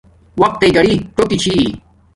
[0.41, 1.55] وقتݵ گھڑی څیگی چھی